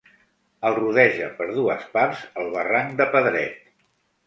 [0.69, 3.73] El rodeja per dues parts el Barranc de Pedret.